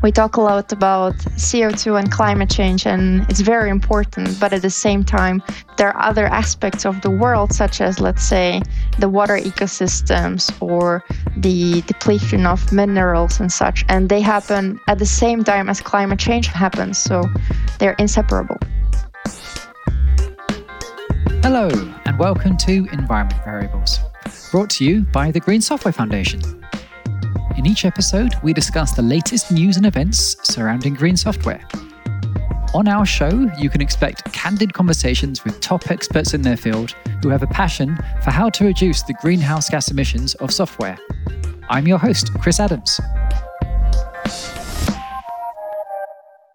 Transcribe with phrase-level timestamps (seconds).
[0.00, 4.38] we talk a lot about CO2 and climate change, and it's very important.
[4.38, 5.42] But at the same time,
[5.76, 8.62] there are other aspects of the world, such as, let's say,
[9.00, 11.02] the water ecosystems or
[11.36, 13.84] the depletion of minerals and such.
[13.88, 16.98] And they happen at the same time as climate change happens.
[16.98, 17.24] So
[17.80, 18.58] they're inseparable.
[21.42, 21.68] Hello,
[22.04, 23.98] and welcome to Environment Variables,
[24.52, 26.40] brought to you by the Green Software Foundation.
[27.58, 31.60] In each episode, we discuss the latest news and events surrounding green software.
[32.72, 37.30] On our show, you can expect candid conversations with top experts in their field who
[37.30, 40.96] have a passion for how to reduce the greenhouse gas emissions of software.
[41.68, 43.00] I'm your host, Chris Adams.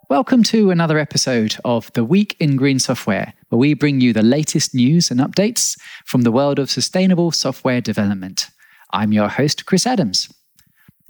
[0.08, 4.24] Welcome to another episode of The Week in Green Software, where we bring you the
[4.24, 8.50] latest news and updates from the world of sustainable software development.
[8.94, 10.30] I'm your host, Chris Adams.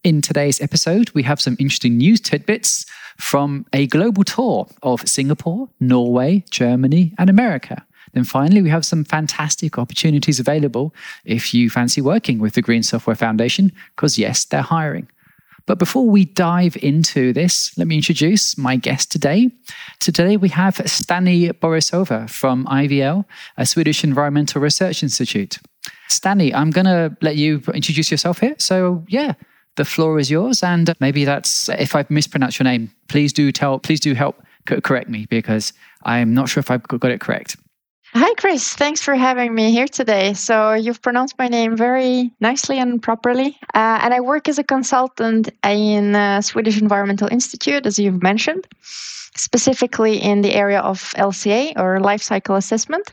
[0.04, 2.86] In today's episode, we have some interesting news tidbits
[3.18, 7.86] from a global tour of Singapore, Norway, Germany, and America.
[8.12, 12.84] Then finally, we have some fantastic opportunities available if you fancy working with the Green
[12.84, 15.08] Software Foundation, because yes, they're hiring.
[15.68, 19.52] But before we dive into this, let me introduce my guest today.
[20.02, 23.24] Today we have Stani Borisova from IVL,
[23.56, 25.60] a Swedish Environmental Research Institute.
[26.10, 28.56] Stani, I'm going to let you introduce yourself here.
[28.58, 29.36] So, yeah,
[29.76, 30.64] the floor is yours.
[30.64, 34.42] And maybe that's, if I've mispronounced your name, please do tell, please do help
[34.84, 37.58] correct me because I'm not sure if I've got it correct.
[38.16, 38.74] Hi, Chris.
[38.74, 40.34] Thanks for having me here today.
[40.36, 43.58] So, you've pronounced my name very nicely and properly.
[43.74, 48.68] Uh, and I work as a consultant in uh, Swedish Environmental Institute, as you've mentioned,
[49.36, 53.12] specifically in the area of LCA or life cycle assessment.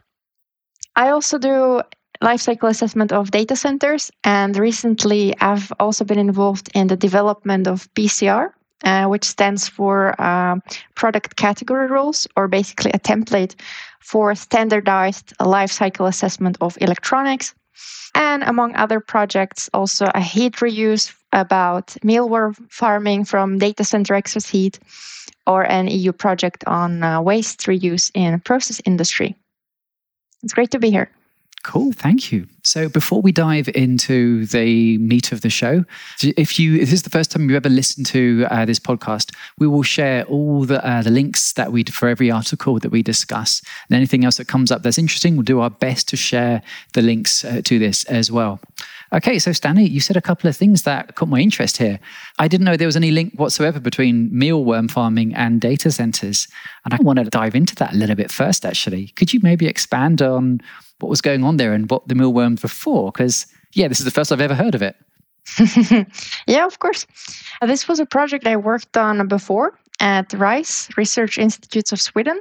[0.96, 1.80] I also do
[2.22, 4.10] lifecycle assessment of data centers.
[4.24, 8.52] And recently, I've also been involved in the development of PCR,
[8.84, 10.56] uh, which stands for uh,
[10.94, 13.54] product category rules, or basically a template
[14.00, 17.54] for standardized lifecycle assessment of electronics.
[18.14, 24.48] And among other projects, also a heat reuse about mealworm farming from data center excess
[24.48, 24.80] heat,
[25.46, 29.36] or an EU project on uh, waste reuse in process industry.
[30.42, 31.10] It's great to be here.
[31.62, 32.46] Cool, thank you.
[32.64, 35.84] So, before we dive into the meat of the show,
[36.22, 39.34] if you if this is the first time you've ever listened to uh, this podcast,
[39.58, 43.02] we will share all the uh, the links that we for every article that we
[43.02, 45.36] discuss, and anything else that comes up that's interesting.
[45.36, 46.62] We'll do our best to share
[46.94, 48.58] the links uh, to this as well.
[49.12, 51.98] Okay, so Stani, you said a couple of things that caught my interest here.
[52.38, 56.46] I didn't know there was any link whatsoever between mealworm farming and data centers,
[56.84, 58.64] and I want to dive into that a little bit first.
[58.64, 60.60] Actually, could you maybe expand on
[61.00, 63.10] what was going on there and what the mealworms were for?
[63.10, 64.94] Because, yeah, this is the first I've ever heard of it.
[66.46, 67.06] yeah, of course.
[67.60, 72.40] Uh, this was a project I worked on before at RISE, Research Institutes of Sweden,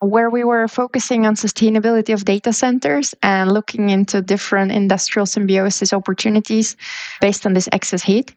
[0.00, 5.92] where we were focusing on sustainability of data centers and looking into different industrial symbiosis
[5.92, 6.76] opportunities
[7.20, 8.34] based on this excess heat.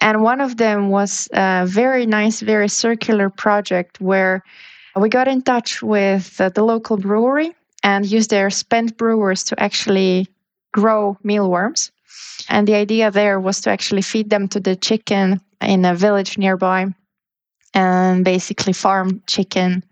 [0.00, 4.42] And one of them was a very nice, very circular project where
[4.96, 10.26] we got in touch with the local brewery and use their spent brewers to actually
[10.72, 11.92] grow mealworms.
[12.48, 16.36] And the idea there was to actually feed them to the chicken in a village
[16.36, 16.86] nearby
[17.74, 19.84] and basically farm chicken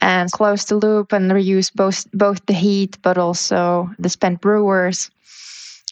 [0.00, 5.10] and close the loop and reuse both both the heat but also the spent brewers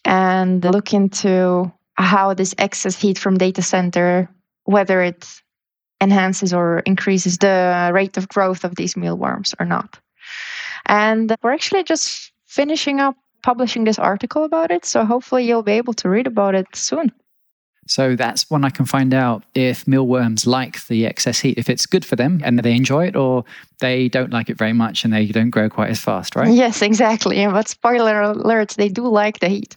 [0.05, 4.29] and look into how this excess heat from data center
[4.65, 5.27] whether it
[6.01, 9.99] enhances or increases the rate of growth of these mealworms or not
[10.87, 14.85] and we're actually just finishing up publishing this article about it.
[14.85, 17.13] So hopefully you'll be able to read about it soon.
[17.89, 21.85] So that's when I can find out if mealworms like the excess heat, if it's
[21.85, 23.45] good for them and they enjoy it, or
[23.83, 26.55] they don't like it very much and they don't grow quite as fast, right?
[26.55, 27.45] Yes, exactly.
[27.47, 29.77] But spoiler alert, they do like the heat.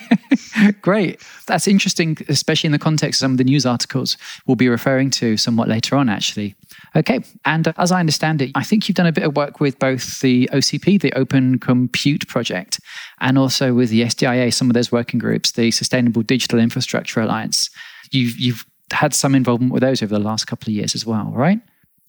[0.82, 1.20] Great.
[1.46, 5.10] That's interesting, especially in the context of some of the news articles we'll be referring
[5.10, 6.54] to somewhat later on, actually.
[6.94, 7.20] Okay.
[7.46, 9.78] And uh, as I understand it, I think you've done a bit of work with
[9.78, 12.78] both the OCP, the Open Compute Project,
[13.20, 17.70] and also with the SDIA, some of those working groups, the Sustainable Digital Infrastructure Alliance.
[18.10, 21.32] You've, you've had some involvement with those over the last couple of years as well,
[21.34, 21.60] right?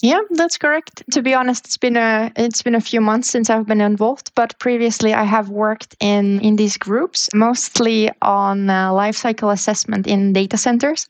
[0.02, 1.04] Yeah, that's correct.
[1.12, 4.32] To be honest, it's been a it's been a few months since I've been involved,
[4.36, 10.08] but previously I have worked in in these groups, mostly on uh, life cycle assessment
[10.08, 11.08] in data centers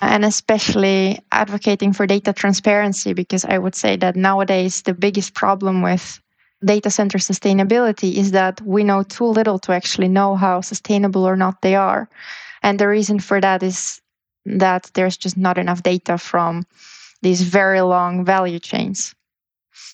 [0.00, 5.82] and especially advocating for data transparency because I would say that nowadays the biggest problem
[5.82, 6.20] with
[6.64, 11.36] data center sustainability is that we know too little to actually know how sustainable or
[11.36, 12.08] not they are.
[12.62, 14.00] And the reason for that is
[14.46, 16.64] that there's just not enough data from
[17.24, 19.14] these very long value chains.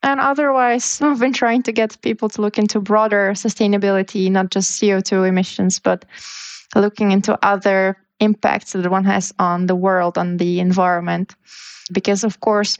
[0.03, 4.83] And otherwise, I've been trying to get people to look into broader sustainability, not just
[4.83, 6.05] CO2 emissions, but
[6.75, 11.35] looking into other impacts that one has on the world, on the environment.
[11.93, 12.77] Because, of course,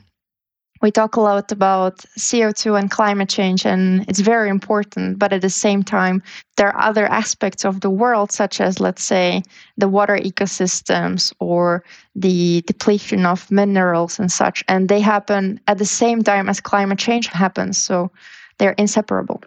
[0.83, 5.19] we talk a lot about CO2 and climate change, and it's very important.
[5.19, 6.23] But at the same time,
[6.57, 9.43] there are other aspects of the world, such as, let's say,
[9.77, 11.85] the water ecosystems or
[12.15, 14.65] the depletion of minerals and such.
[14.69, 17.77] And they happen at the same time as climate change happens.
[17.77, 18.11] So
[18.59, 19.43] they're inseparable.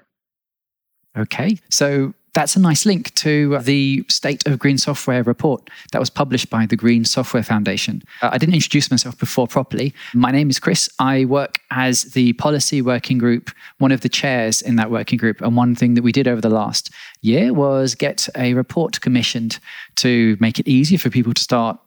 [1.17, 1.57] Okay.
[1.69, 6.49] So that's a nice link to the State of Green Software report that was published
[6.49, 8.01] by the Green Software Foundation.
[8.21, 9.93] Uh, I didn't introduce myself before properly.
[10.13, 10.89] My name is Chris.
[10.99, 15.41] I work as the policy working group, one of the chairs in that working group.
[15.41, 16.89] And one thing that we did over the last
[17.21, 19.59] year was get a report commissioned
[19.97, 21.79] to make it easier for people to start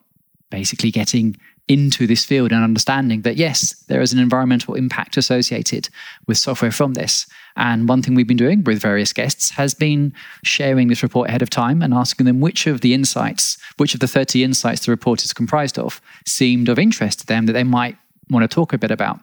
[0.50, 1.36] basically getting
[1.68, 5.88] into this field and understanding that yes, there is an environmental impact associated
[6.26, 7.26] with software from this.
[7.56, 10.12] And one thing we've been doing with various guests has been
[10.44, 14.00] sharing this report ahead of time and asking them which of the insights, which of
[14.00, 17.64] the 30 insights the report is comprised of, seemed of interest to them that they
[17.64, 17.96] might
[18.30, 19.20] want to talk a bit about.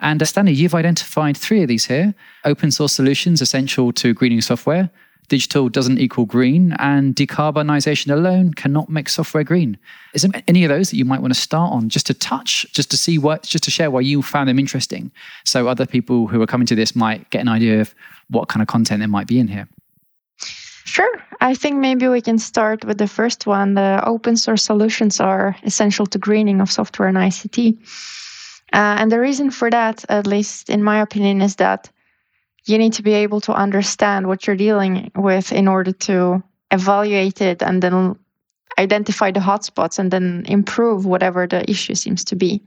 [0.00, 2.14] And uh, Stani, you've identified three of these here
[2.44, 4.90] open source solutions essential to greening software,
[5.28, 9.76] digital doesn't equal green, and decarbonization alone cannot make software green.
[10.12, 12.66] Is there any of those that you might want to start on just to touch,
[12.72, 15.10] just to see what, just to share why you found them interesting?
[15.44, 17.94] So other people who are coming to this might get an idea of
[18.28, 19.68] what kind of content there might be in here.
[20.84, 21.10] Sure.
[21.40, 23.74] I think maybe we can start with the first one.
[23.74, 27.78] The open source solutions are essential to greening of software and ICT.
[28.72, 31.90] Uh, and the reason for that, at least in my opinion, is that
[32.66, 37.40] you need to be able to understand what you're dealing with in order to evaluate
[37.40, 38.16] it and then
[38.78, 42.62] identify the hotspots and then improve whatever the issue seems to be.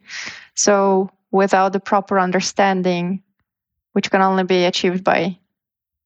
[0.55, 3.21] So, without the proper understanding,
[3.93, 5.37] which can only be achieved by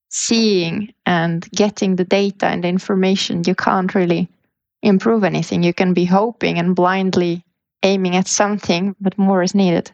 [0.08, 4.28] seeing and getting the data and the information, you can't really
[4.82, 5.62] improve anything.
[5.62, 7.44] You can be hoping and blindly
[7.82, 9.92] aiming at something, but more is needed.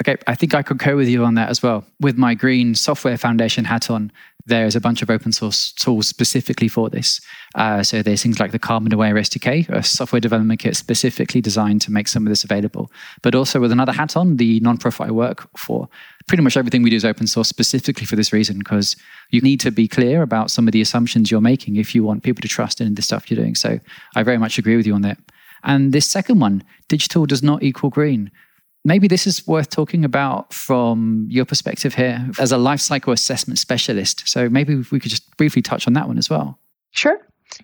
[0.00, 1.84] Okay, I think I could co with you on that as well.
[1.98, 4.12] With my Green Software Foundation hat on,
[4.46, 7.20] there's a bunch of open source tools specifically for this.
[7.56, 11.82] Uh, so there's things like the Carbon Aware SDK, a software development kit specifically designed
[11.82, 12.90] to make some of this available.
[13.22, 15.88] But also with another hat on, the nonprofit I work for,
[16.28, 18.96] pretty much everything we do is open source specifically for this reason, because
[19.30, 22.22] you need to be clear about some of the assumptions you're making if you want
[22.22, 23.56] people to trust in the stuff you're doing.
[23.56, 23.80] So
[24.14, 25.18] I very much agree with you on that.
[25.64, 28.30] And this second one, digital does not equal green
[28.84, 33.58] maybe this is worth talking about from your perspective here as a life cycle assessment
[33.58, 34.28] specialist.
[34.28, 36.58] So maybe we could just briefly touch on that one as well.
[36.92, 37.18] Sure.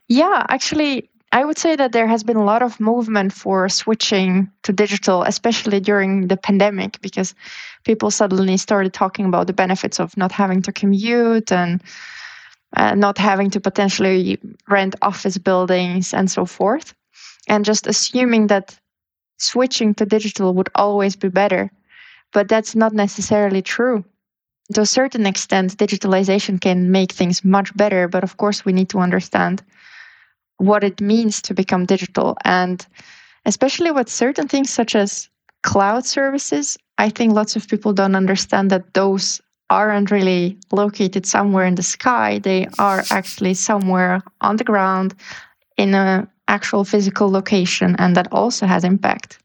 [0.08, 4.50] Yeah, actually, I would say that there has been a lot of movement for switching
[4.62, 7.34] to digital, especially during the pandemic, because
[7.84, 11.82] people suddenly started talking about the benefits of not having to commute and
[12.76, 14.38] uh, not having to potentially
[14.68, 16.94] rent office buildings and so forth.
[17.48, 18.78] And just assuming that
[19.38, 21.70] switching to digital would always be better.
[22.32, 24.04] But that's not necessarily true.
[24.72, 28.88] To a certain extent, digitalization can make things much better, but of course, we need
[28.90, 29.62] to understand
[30.56, 32.36] what it means to become digital.
[32.44, 32.84] And
[33.44, 35.28] especially with certain things such as
[35.62, 41.66] cloud services, I think lots of people don't understand that those aren't really located somewhere
[41.66, 42.38] in the sky.
[42.38, 45.14] They are actually somewhere on the ground
[45.76, 49.38] in a actual physical location, and that also has impact.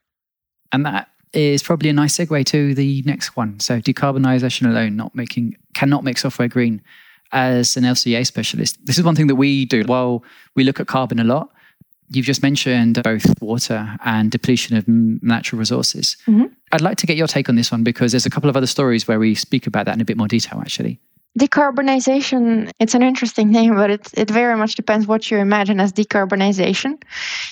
[0.72, 3.60] And that is probably a nice segue to the next one.
[3.60, 6.82] So decarbonization alone not making cannot make software green.
[7.32, 9.84] As an LCA specialist, this is one thing that we do.
[9.84, 10.24] While
[10.56, 11.52] we look at carbon a lot,
[12.10, 16.18] you've just mentioned both water and depletion of natural resources.
[16.26, 16.46] Mm-hmm.
[16.72, 18.66] I'd like to get your take on this one because there's a couple of other
[18.66, 21.00] stories where we speak about that in a bit more detail, actually.
[21.38, 25.94] Decarbonization, it's an interesting name, but it, it very much depends what you imagine as
[25.94, 27.02] decarbonization.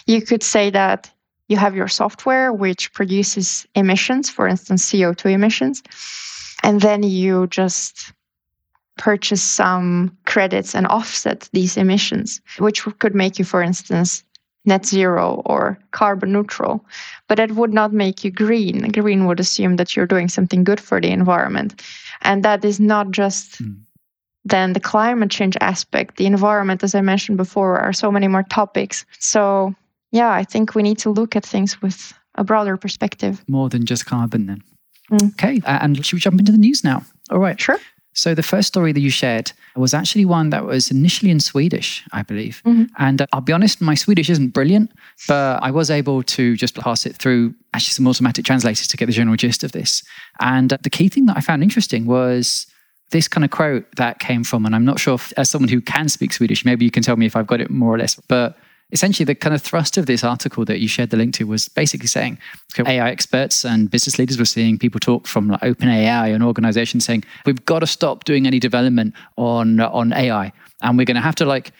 [0.07, 1.12] You could say that
[1.48, 5.84] you have your software, which produces emissions, for instance, CO2 emissions,
[6.63, 8.12] and then you just
[8.98, 14.24] purchase some credits and offset these emissions, which could make you, for instance,
[14.65, 16.84] net zero or carbon neutral.
[17.27, 18.89] But it would not make you green.
[18.91, 21.81] Green would assume that you're doing something good for the environment.
[22.27, 23.79] And that is not just mm.
[24.43, 28.43] then the climate change aspect, the environment, as I mentioned before, are so many more
[28.43, 29.05] topics.
[29.17, 29.74] So,
[30.12, 33.43] yeah, I think we need to look at things with a broader perspective.
[33.48, 34.63] More than just carbon, then.
[35.10, 35.31] Mm.
[35.34, 35.62] Okay.
[35.65, 37.01] Uh, and should we jump into the news now?
[37.31, 37.60] All right.
[37.60, 37.79] Sure.
[38.17, 42.03] So the first story that you shared was actually one that was initially in Swedish,
[42.12, 42.63] I believe.
[42.65, 42.86] Mm-hmm.
[42.97, 44.91] And uh, I'll be honest, my Swedish isn't brilliant,
[45.27, 49.05] but I was able to just pass it through actually some automatic translators to get
[49.05, 50.01] the general gist of this.
[50.39, 52.65] And uh, the key thing that I found interesting was
[53.12, 55.79] this kind of quote that came from, and I'm not sure if, as someone who
[55.79, 58.15] can speak Swedish, maybe you can tell me if I've got it more or less,
[58.27, 58.57] but
[58.91, 61.67] essentially the kind of thrust of this article that you shared the link to was
[61.67, 62.38] basically saying
[62.77, 67.06] okay, AI experts and business leaders were seeing people talk from like OpenAI and organizations
[67.06, 70.51] saying we've got to stop doing any development on on AI
[70.82, 71.72] and we're going to have to like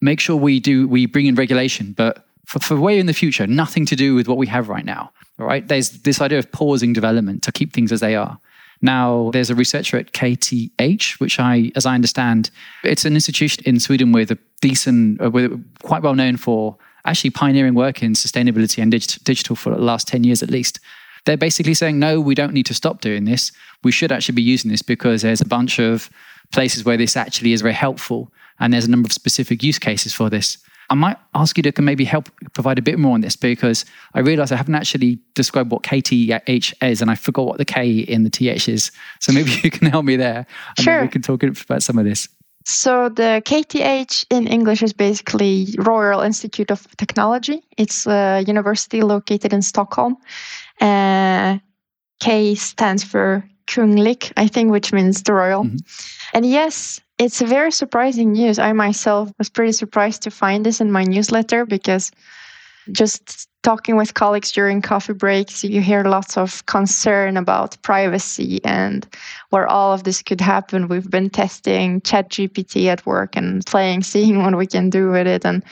[0.00, 3.46] make sure we do we bring in regulation, but for, for way in the future,
[3.46, 5.12] nothing to do with what we have right now.
[5.38, 5.66] Right?
[5.66, 8.38] There's this idea of pausing development to keep things as they are.
[8.82, 12.50] Now, there's a researcher at KTH, which I, as I understand,
[12.84, 17.30] it's an institution in Sweden with a decent, uh, with, quite well known for actually
[17.30, 20.80] pioneering work in sustainability and digital for the last 10 years at least.
[21.24, 23.50] They're basically saying, no, we don't need to stop doing this.
[23.82, 26.10] We should actually be using this because there's a bunch of
[26.52, 28.32] places where this actually is very helpful.
[28.60, 30.58] And there's a number of specific use cases for this.
[30.90, 34.20] I might ask you to maybe help provide a bit more on this because I
[34.20, 38.22] realize I haven't actually described what KTH is and I forgot what the K in
[38.22, 38.92] the TH is.
[39.20, 40.46] So maybe you can help me there.
[40.76, 41.02] And sure.
[41.02, 42.28] we can talk about some of this.
[42.64, 47.62] So the KTH in English is basically Royal Institute of Technology.
[47.76, 50.16] It's a university located in Stockholm.
[50.80, 51.58] Uh,
[52.18, 55.64] K stands for Kunglig, I think, which means the royal.
[55.64, 55.76] Mm-hmm.
[56.34, 58.58] And yes, it's a very surprising news.
[58.58, 62.10] I myself was pretty surprised to find this in my newsletter because
[62.92, 69.08] just talking with colleagues during coffee breaks, you hear lots of concern about privacy and
[69.50, 70.88] where all of this could happen.
[70.88, 75.44] We've been testing ChatGPT at work and playing, seeing what we can do with it.
[75.44, 75.64] And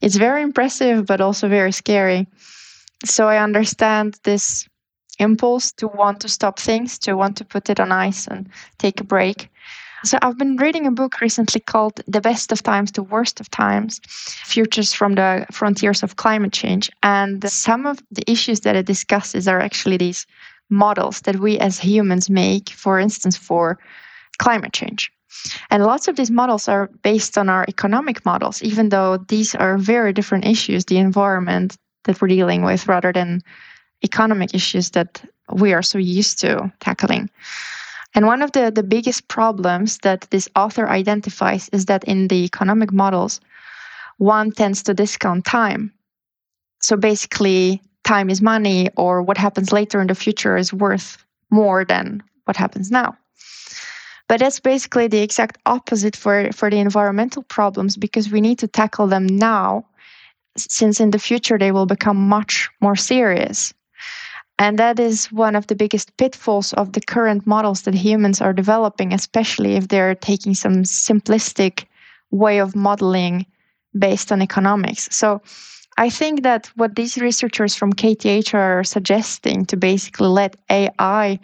[0.00, 2.28] it's very impressive, but also very scary.
[3.04, 4.68] So I understand this
[5.18, 9.00] impulse to want to stop things, to want to put it on ice and take
[9.00, 9.48] a break.
[10.06, 13.50] So I've been reading a book recently called The Best of Times, to Worst of
[13.50, 16.88] Times Futures from the Frontiers of Climate Change.
[17.02, 20.24] And some of the issues that it discusses are actually these
[20.70, 23.80] models that we as humans make, for instance, for
[24.38, 25.10] climate change.
[25.70, 29.76] And lots of these models are based on our economic models, even though these are
[29.76, 33.42] very different issues, the environment that we're dealing with, rather than
[34.04, 35.20] economic issues that
[35.52, 37.28] we are so used to tackling.
[38.16, 42.44] And one of the, the biggest problems that this author identifies is that in the
[42.44, 43.40] economic models,
[44.16, 45.92] one tends to discount time.
[46.80, 51.84] So basically, time is money, or what happens later in the future is worth more
[51.84, 53.18] than what happens now.
[54.28, 58.66] But that's basically the exact opposite for, for the environmental problems because we need to
[58.66, 59.84] tackle them now,
[60.56, 63.74] since in the future they will become much more serious.
[64.58, 68.54] And that is one of the biggest pitfalls of the current models that humans are
[68.54, 71.84] developing, especially if they're taking some simplistic
[72.30, 73.46] way of modeling
[73.98, 75.08] based on economics.
[75.10, 75.42] So
[75.98, 81.38] I think that what these researchers from KTH are suggesting to basically let AI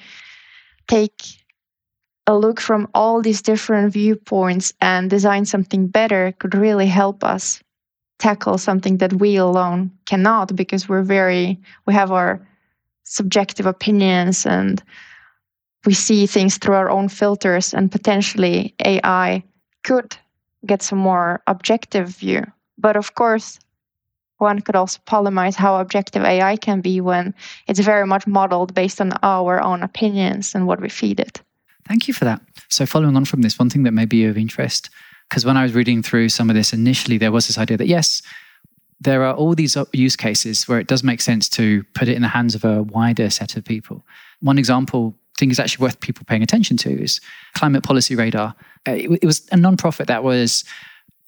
[0.89, 1.23] take
[2.27, 7.63] a look from all these different viewpoints and design something better could really help us
[8.19, 12.47] tackle something that we alone cannot because we're very we have our
[13.05, 14.83] subjective opinions and
[15.85, 19.43] we see things through our own filters and potentially AI
[19.83, 20.17] could
[20.67, 22.45] get some more objective view.
[22.79, 23.59] But of course,
[24.39, 27.35] one could also polemize how objective AI can be when
[27.69, 31.41] it's very much modeled based on our own opinions and what we feed it.
[31.87, 32.41] Thank you for that.
[32.69, 34.91] So, following on from this, one thing that may be of interest,
[35.29, 37.89] because when I was reading through some of this initially, there was this idea that
[37.89, 38.23] yes,
[39.05, 42.23] there are all these use cases where it does make sense to put it in
[42.23, 44.05] the hands of a wider set of people.
[44.41, 47.21] One example I think is actually worth people paying attention to is
[47.55, 48.55] Climate Policy Radar.
[48.87, 50.65] Uh, it, was a nonprofit that was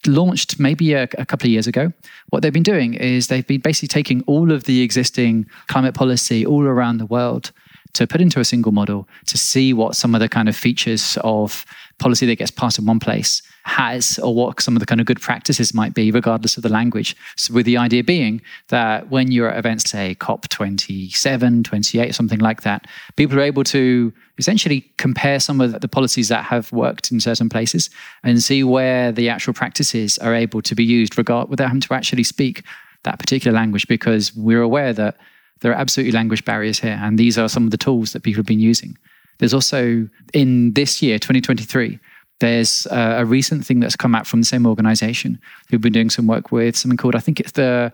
[0.06, 1.92] launched maybe a, a, couple of years ago.
[2.28, 6.44] What they've been doing is they've been basically taking all of the existing climate policy
[6.44, 7.50] all around the world
[7.94, 11.18] to put into a single model to see what some of the kind of features
[11.24, 11.64] of
[11.98, 15.06] policy that gets passed in one place has or what some of the kind of
[15.06, 17.16] good practices might be, regardless of the language.
[17.36, 22.62] So, with the idea being that when you're at events, say COP27, 28, something like
[22.62, 22.86] that,
[23.16, 27.48] people are able to essentially compare some of the policies that have worked in certain
[27.48, 27.88] places
[28.22, 31.94] and see where the actual practices are able to be used regard, without having to
[31.94, 32.64] actually speak
[33.04, 35.16] that particular language because we're aware that
[35.60, 36.98] there are absolutely language barriers here.
[37.00, 38.96] And these are some of the tools that people have been using.
[39.38, 41.98] There's also in this year, 2023,
[42.40, 46.10] there's a, a recent thing that's come out from the same organization who've been doing
[46.10, 47.92] some work with something called, I think it's the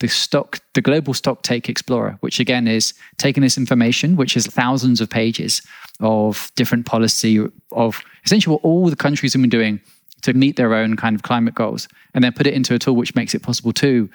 [0.00, 4.46] the stock, the global stock take explorer, which again is taking this information, which is
[4.46, 5.60] thousands of pages
[6.00, 9.80] of different policy of essentially what all the countries have been doing
[10.22, 12.94] to meet their own kind of climate goals, and then put it into a tool
[12.94, 14.08] which makes it possible to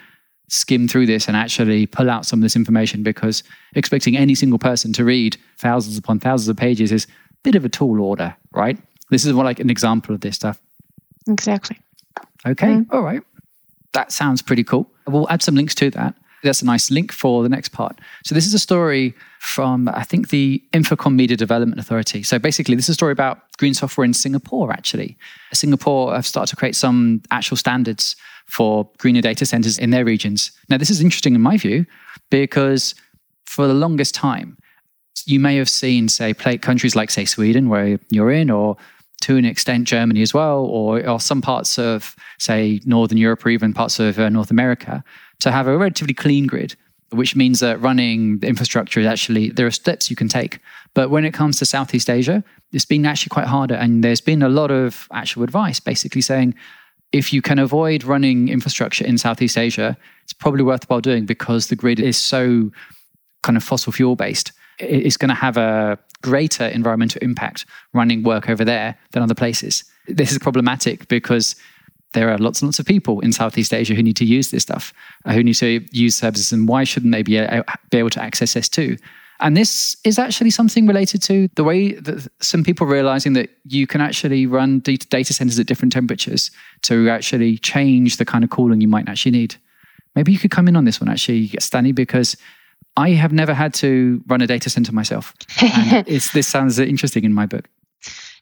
[0.53, 3.41] skim through this and actually pull out some of this information because
[3.74, 7.65] expecting any single person to read thousands upon thousands of pages is a bit of
[7.65, 8.77] a tall order, right?
[9.10, 10.62] This is more like an example of this stuff.
[11.27, 11.79] Exactly.
[12.45, 12.67] Okay.
[12.67, 12.86] Mm.
[12.91, 13.24] All right.
[13.93, 14.88] That sounds pretty cool.
[15.07, 16.13] We'll add some links to that.
[16.43, 18.00] That's a nice link for the next part.
[18.25, 22.22] So, this is a story from, I think, the Infocomm Media Development Authority.
[22.22, 25.17] So, basically, this is a story about green software in Singapore, actually.
[25.53, 28.17] Singapore have started to create some actual standards
[28.53, 30.51] for greener data centers in their regions.
[30.69, 31.86] Now, this is interesting in my view
[32.29, 32.93] because
[33.45, 34.57] for the longest time,
[35.25, 38.77] you may have seen, say, countries like, say, Sweden, where you're in, or
[39.22, 43.50] to an extent Germany as well, or, or some parts of, say, Northern Europe or
[43.50, 45.03] even parts of uh, North America,
[45.39, 46.75] to have a relatively clean grid,
[47.10, 50.60] which means that running infrastructure is actually, there are steps you can take.
[50.93, 53.75] But when it comes to Southeast Asia, it's been actually quite harder.
[53.75, 56.53] And there's been a lot of actual advice basically saying,
[57.13, 61.75] if you can avoid running infrastructure in Southeast Asia, it's probably worthwhile doing because the
[61.75, 62.72] grid is so
[63.43, 64.51] kind of fossil fuel based.
[64.79, 69.84] It's going to have a greater environmental impact running work over there than other places.
[70.08, 71.55] This is problematic because
[72.13, 74.63] there are lots and lots of people in Southeast Asia who need to use this
[74.63, 74.91] stuff,
[75.25, 77.39] uh, who need to use services, and why shouldn't they be,
[77.91, 78.98] be able to access this too?
[79.40, 83.88] And this is actually something related to the way that some people realizing that you
[83.88, 86.52] can actually run data centers at different temperatures
[86.84, 89.56] to actually change the kind of cooling you might actually need.
[90.16, 92.38] Maybe you could come in on this one, actually, Stani, because
[92.96, 95.34] I have never had to run a data center myself.
[95.62, 97.68] And this sounds interesting in my book.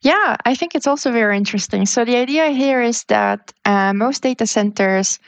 [0.02, 1.86] Yeah, I think it's also very interesting.
[1.86, 5.20] So the idea here is that uh, most data centers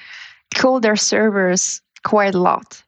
[0.55, 2.83] cool their servers quite a lot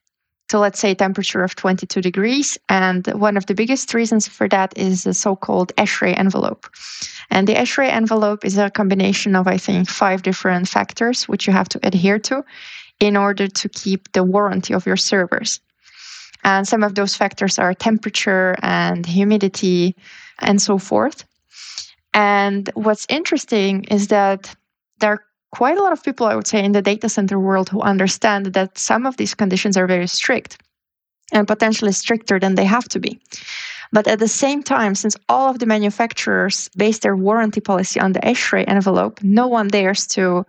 [0.49, 2.57] to let's say temperature of 22 degrees.
[2.69, 6.69] And one of the biggest reasons for that is the so-called ASHRAE envelope.
[7.31, 11.53] And the ASHRAE envelope is a combination of i think five different factors which you
[11.53, 12.43] have to adhere to
[12.99, 15.59] in order to keep the warranty of your servers.
[16.43, 19.95] And some of those factors are temperature and humidity
[20.39, 21.25] and so forth.
[22.13, 24.55] And what's interesting is that
[24.99, 25.25] there
[25.55, 28.47] quite a lot of people, I would say, in the data center world who understand
[28.57, 30.61] that some of these conditions are very strict
[31.31, 33.21] and potentially stricter than they have to be.
[33.93, 38.11] But at the same time, since all of the manufacturers base their warranty policy on
[38.11, 40.45] the ASHRAE envelope, no one dares to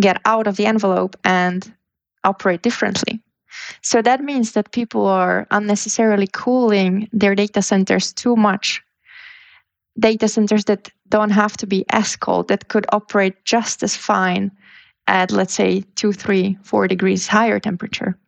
[0.00, 1.74] get out of the envelope and
[2.22, 3.20] operate differently.
[3.82, 8.84] So that means that people are unnecessarily cooling their data centers too much
[9.98, 14.50] data centers that don't have to be as cold that could operate just as fine
[15.06, 18.18] at let's say two three four degrees higher temperature.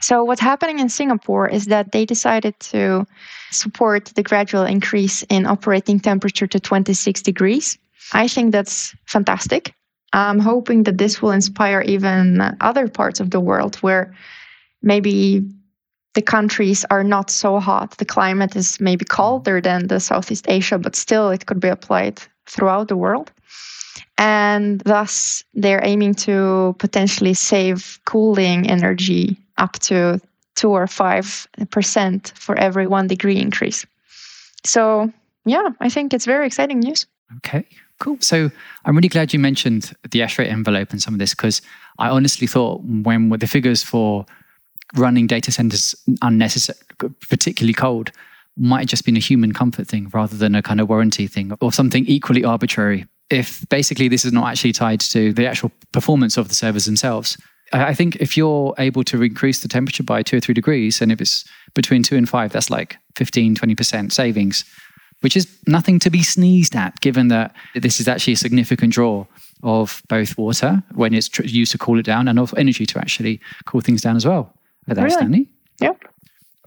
[0.00, 3.06] So what's happening in singapore is that they decided to
[3.52, 7.78] support the gradual increase in operating temperature to 26 degrees.
[8.12, 9.72] I think that's fantastic.
[10.12, 12.22] I'm hoping that this will inspire even
[12.60, 14.12] other parts of the world where
[14.82, 15.42] maybe
[16.14, 17.98] the countries are not so hot.
[17.98, 22.20] The climate is maybe colder than the Southeast Asia, but still it could be applied
[22.46, 23.32] throughout the world.
[24.16, 30.20] And thus, they're aiming to potentially save cooling energy up to
[30.54, 33.84] two or five percent for every one degree increase.
[34.64, 35.12] So,
[35.44, 37.06] yeah, I think it's very exciting news.
[37.38, 37.66] Okay,
[37.98, 38.18] cool.
[38.20, 38.50] So,
[38.84, 41.60] I'm really glad you mentioned the ASHRAE envelope and some of this because
[41.98, 44.26] I honestly thought when were the figures for
[44.96, 46.78] running data centers unnecessary,
[47.28, 48.10] particularly cold,
[48.56, 51.52] might have just been a human comfort thing rather than a kind of warranty thing
[51.60, 53.06] or something equally arbitrary.
[53.30, 57.36] If basically this is not actually tied to the actual performance of the servers themselves,
[57.72, 61.10] I think if you're able to increase the temperature by two or three degrees, and
[61.10, 64.64] if it's between two and five, that's like 15, 20% savings,
[65.22, 69.26] which is nothing to be sneezed at, given that this is actually a significant draw
[69.62, 73.40] of both water when it's used to cool it down and of energy to actually
[73.64, 74.53] cool things down as well
[74.86, 75.14] with really?
[75.14, 75.46] Stani.
[75.80, 76.04] Yep.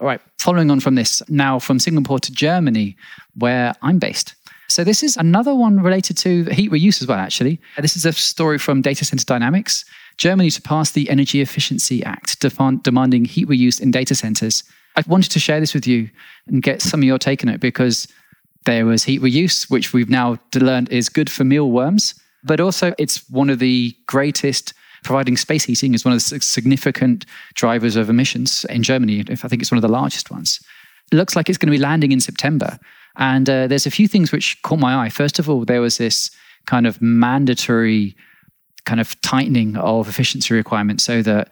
[0.00, 0.20] All right.
[0.38, 2.96] Following on from this, now from Singapore to Germany,
[3.36, 4.34] where I'm based.
[4.68, 7.58] So this is another one related to heat reuse as well, actually.
[7.78, 9.84] This is a story from Data Center Dynamics.
[10.18, 12.38] Germany to pass the Energy Efficiency Act,
[12.82, 14.62] demanding heat reuse in data centers.
[14.96, 16.10] I wanted to share this with you
[16.48, 18.08] and get some of your take on it because
[18.66, 23.28] there was heat reuse, which we've now learned is good for mealworms, but also it's
[23.30, 28.64] one of the greatest providing space heating is one of the significant drivers of emissions
[28.68, 29.24] in Germany.
[29.28, 30.60] If I think it's one of the largest ones.
[31.10, 32.78] It looks like it's going to be landing in September.
[33.16, 35.08] And uh, there's a few things which caught my eye.
[35.08, 36.30] First of all, there was this
[36.66, 38.14] kind of mandatory
[38.84, 41.48] kind of tightening of efficiency requirements so that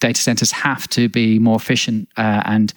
[0.00, 2.72] data centers have to be more efficient uh, and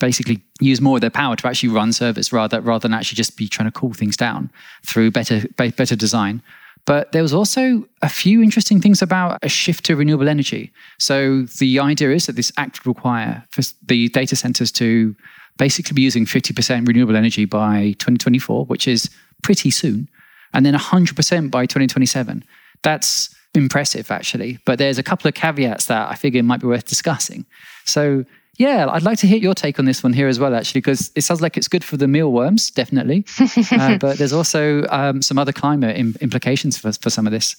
[0.00, 3.36] basically use more of their power to actually run servers rather rather than actually just
[3.36, 4.50] be trying to cool things down
[4.86, 6.42] through better better design.
[6.86, 10.72] But there was also a few interesting things about a shift to renewable energy.
[10.98, 15.16] So the idea is that this act would require for the data centers to
[15.56, 19.08] basically be using 50% renewable energy by 2024, which is
[19.42, 20.08] pretty soon,
[20.52, 22.44] and then 100% by 2027.
[22.82, 24.58] That's impressive, actually.
[24.66, 27.46] But there's a couple of caveats that I figure might be worth discussing.
[27.84, 28.24] So
[28.56, 31.10] yeah, I'd like to hear your take on this one here as well, actually, because
[31.16, 33.24] it sounds like it's good for the mealworms, definitely.
[33.72, 37.56] uh, but there's also um, some other climate Im- implications for, for some of this.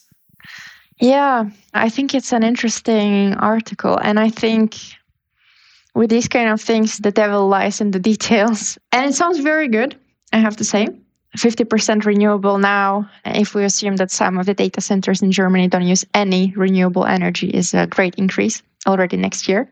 [0.99, 3.97] Yeah, I think it's an interesting article.
[3.97, 4.77] And I think
[5.93, 8.77] with these kind of things, the devil lies in the details.
[8.91, 9.97] And it sounds very good,
[10.31, 10.88] I have to say.
[11.36, 15.84] 50% renewable now, if we assume that some of the data centers in Germany don't
[15.84, 19.69] use any renewable energy, is a great increase already next year.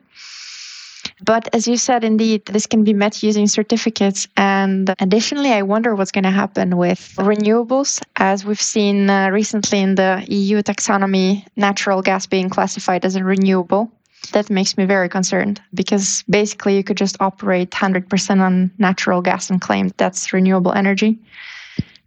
[1.24, 4.28] But as you said, indeed, this can be met using certificates.
[4.36, 9.80] And additionally, I wonder what's going to happen with renewables, as we've seen uh, recently
[9.80, 13.90] in the EU taxonomy, natural gas being classified as a renewable.
[14.34, 19.50] That makes me very concerned because basically you could just operate 100% on natural gas
[19.50, 21.20] and claim that's renewable energy,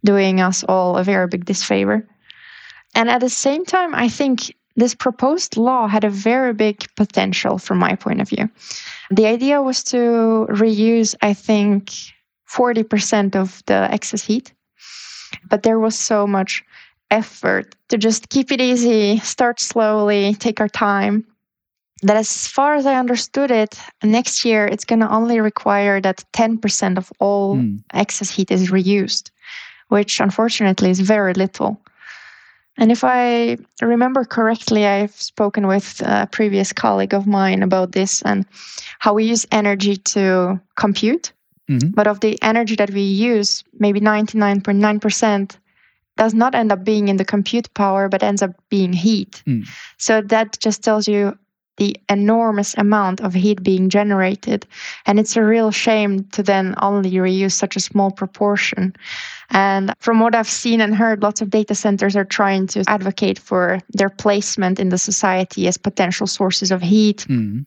[0.03, 2.07] doing us all a very big disfavor.
[2.93, 7.57] And at the same time, I think this proposed law had a very big potential
[7.57, 8.49] from my point of view.
[9.09, 11.91] The idea was to reuse, I think,
[12.49, 14.53] 40% of the excess heat.
[15.49, 16.63] But there was so much
[17.11, 21.25] effort to just keep it easy, start slowly, take our time.
[22.03, 26.23] That, as far as I understood it, next year it's going to only require that
[26.33, 27.81] 10% of all mm.
[27.93, 29.31] excess heat is reused,
[29.87, 31.81] which unfortunately is very little.
[32.77, 38.21] And if I remember correctly, I've spoken with a previous colleague of mine about this
[38.21, 38.45] and
[38.99, 41.33] how we use energy to compute.
[41.69, 41.89] Mm-hmm.
[41.89, 45.57] But of the energy that we use, maybe 99.9%
[46.15, 49.43] does not end up being in the compute power, but ends up being heat.
[49.45, 49.67] Mm.
[49.97, 51.37] So that just tells you
[51.77, 54.65] the enormous amount of heat being generated.
[55.05, 58.95] And it's a real shame to then only reuse such a small proportion.
[59.49, 63.39] And from what I've seen and heard, lots of data centers are trying to advocate
[63.39, 67.25] for their placement in the society as potential sources of heat.
[67.29, 67.65] Mm.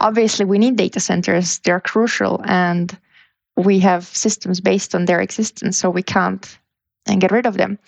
[0.00, 2.96] Obviously, we need data centers, they're crucial, and
[3.56, 6.58] we have systems based on their existence, so we can't
[7.06, 7.78] and get rid of them.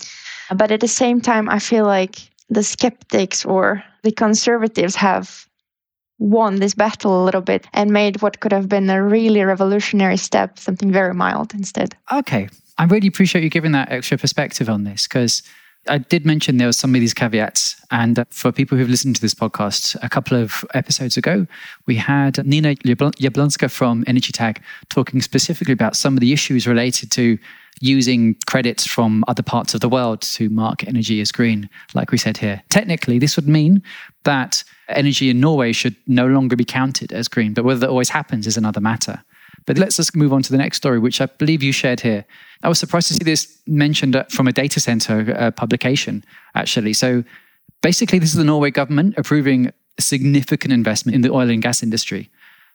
[0.55, 5.46] But at the same time, I feel like the skeptics or the conservatives have
[6.18, 10.16] won this battle a little bit and made what could have been a really revolutionary
[10.16, 11.96] step something very mild instead.
[12.12, 12.48] Okay.
[12.80, 15.42] I really appreciate you giving that extra perspective on this because
[15.86, 17.78] I did mention there were some of these caveats.
[17.90, 21.46] And for people who've listened to this podcast a couple of episodes ago,
[21.86, 27.12] we had Nina Jablonska from Energy Tag talking specifically about some of the issues related
[27.12, 27.36] to
[27.82, 32.16] using credits from other parts of the world to mark energy as green, like we
[32.16, 32.62] said here.
[32.70, 33.82] Technically, this would mean
[34.24, 38.08] that energy in Norway should no longer be counted as green, but whether that always
[38.08, 39.22] happens is another matter.
[39.66, 42.24] But let's just move on to the next story, which I believe you shared here.
[42.62, 46.92] I was surprised to see this mentioned uh, from a data center uh, publication, actually.
[46.92, 47.24] So
[47.82, 52.30] basically, this is the Norway government approving significant investment in the oil and gas industry.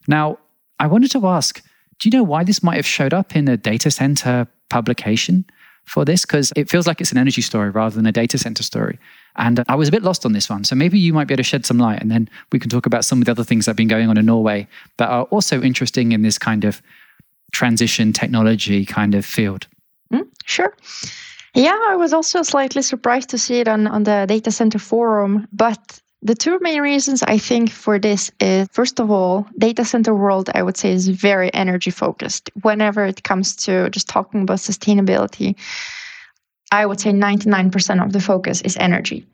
[0.08, 0.38] Now,
[0.80, 1.62] I wanted to ask
[2.00, 5.46] do you know why this might have showed up in a data center publication
[5.86, 6.26] for this?
[6.26, 9.00] Because it feels like it's an energy story rather than a data center story.
[9.38, 10.64] And I was a bit lost on this one.
[10.64, 12.86] So maybe you might be able to shed some light and then we can talk
[12.86, 14.68] about some of the other things that have been going on in Norway
[14.98, 16.82] that are also interesting in this kind of
[17.52, 19.68] transition technology kind of field.
[20.12, 20.76] Mm, sure.
[21.54, 25.48] Yeah, I was also slightly surprised to see it on, on the data center forum.
[25.54, 30.14] But the two main reasons I think for this is first of all, data center
[30.14, 32.50] world, I would say, is very energy focused.
[32.62, 35.56] Whenever it comes to just talking about sustainability,
[36.72, 39.26] I would say 99% of the focus is energy.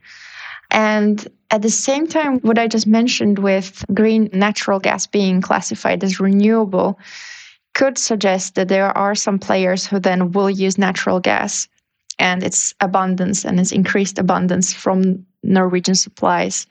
[0.69, 6.03] And at the same time, what I just mentioned with green natural gas being classified
[6.03, 6.97] as renewable
[7.73, 11.67] could suggest that there are some players who then will use natural gas
[12.19, 16.67] and its abundance and its increased abundance from Norwegian supplies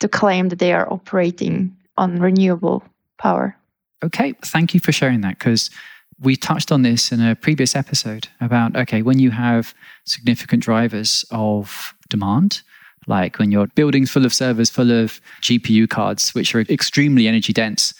[0.00, 2.82] to claim that they are operating on renewable
[3.18, 3.56] power.
[4.02, 5.70] Okay, thank you for sharing that because
[6.20, 9.74] we touched on this in a previous episode about okay, when you have
[10.04, 12.62] significant drivers of demand,
[13.06, 17.52] like when your building's full of servers, full of GPU cards, which are extremely energy
[17.52, 17.92] dense,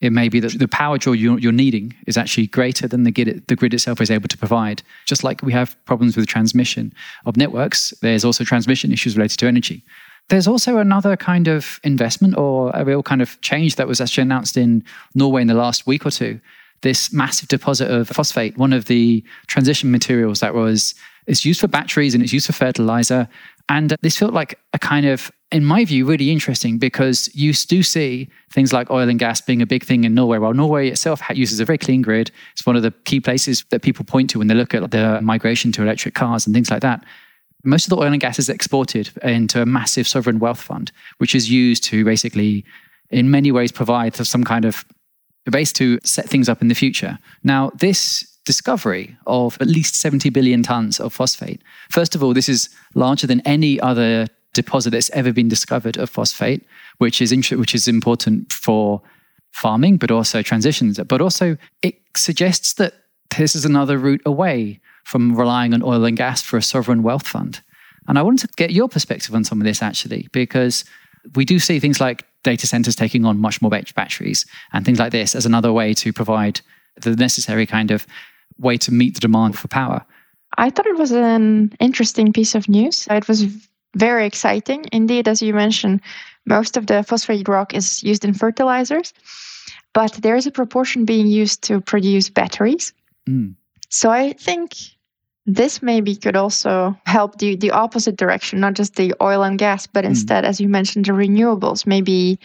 [0.00, 3.74] it may be that the power draw you're, needing is actually greater than the grid
[3.74, 4.82] itself is able to provide.
[5.06, 6.92] Just like we have problems with transmission
[7.24, 9.84] of networks, there's also transmission issues related to energy.
[10.28, 14.22] there's also another kind of investment or a real kind of change that was actually
[14.22, 16.40] announced in Norway in the last week or two.
[16.82, 20.94] This massive deposit of phosphate, one of the transition materials that was
[21.26, 23.28] it's used for batteries and it's used for fertilizer.
[23.68, 27.82] And this felt like a kind of, in my view, really interesting because you do
[27.82, 30.38] see things like oil and gas being a big thing in Norway.
[30.38, 33.82] While Norway itself uses a very clean grid, it's one of the key places that
[33.82, 36.82] people point to when they look at the migration to electric cars and things like
[36.82, 37.04] that.
[37.64, 41.34] Most of the oil and gas is exported into a massive sovereign wealth fund, which
[41.34, 42.64] is used to basically,
[43.10, 44.84] in many ways, provide some kind of
[45.50, 47.18] base to set things up in the future.
[47.42, 51.62] Now, this discovery of at least 70 billion tons of phosphate.
[51.90, 56.10] First of all, this is larger than any other deposit that's ever been discovered of
[56.10, 56.66] phosphate,
[56.98, 59.00] which is int- which is important for
[59.52, 60.98] farming, but also transitions.
[61.06, 62.94] But also, it suggests that
[63.36, 67.26] this is another route away from relying on oil and gas for a sovereign wealth
[67.26, 67.60] fund.
[68.08, 70.84] And I wanted to get your perspective on some of this actually, because
[71.34, 75.12] we do see things like data centers taking on much more batteries and things like
[75.12, 76.60] this as another way to provide
[76.96, 78.06] the necessary kind of
[78.58, 80.04] way to meet the demand for power.
[80.58, 83.06] I thought it was an interesting piece of news.
[83.10, 83.44] It was
[83.96, 84.84] very exciting.
[84.92, 86.00] Indeed, as you mentioned,
[86.46, 89.14] most of the phosphate rock is used in fertilizers,
[89.92, 92.92] but there is a proportion being used to produce batteries.
[93.28, 93.54] Mm.
[93.88, 94.74] So I think
[95.46, 99.86] this maybe could also help the, the opposite direction, not just the oil and gas,
[99.86, 100.10] but hmm.
[100.10, 100.46] instead, mm.
[100.46, 102.38] as you mentioned, the renewables, maybe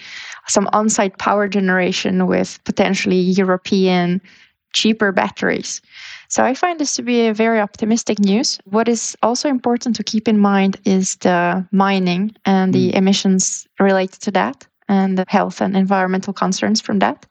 [0.48, 4.20] some on site power generation with potentially European
[4.74, 5.82] cheaper batteries.
[6.30, 8.60] So I find this to be a very optimistic news.
[8.66, 12.96] What is also important to keep in mind is the mining and the mm.
[12.96, 17.26] emissions related to that and the health and environmental concerns from that.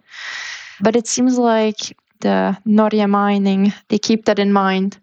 [0.81, 4.99] But it seems like the Norge mining, they keep that in mind.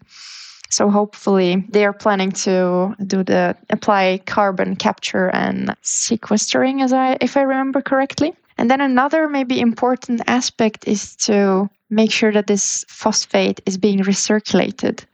[0.73, 7.15] So hopefully they are planning to do the apply carbon capture and sequestering as I
[7.21, 8.33] if I remember correctly.
[8.57, 13.99] And then another maybe important aspect is to make sure that this phosphate is being
[13.99, 15.05] recirculated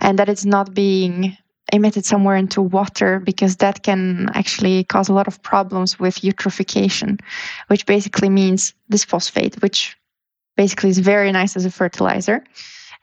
[0.00, 1.36] and that it's not being
[1.70, 7.20] emitted somewhere into water because that can actually cause a lot of problems with eutrophication,
[7.68, 9.98] which basically means this phosphate, which
[10.56, 12.42] basically is very nice as a fertilizer,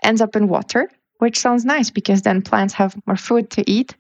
[0.02, 0.90] ends up in water.
[1.22, 3.94] Which sounds nice because then plants have more food to eat.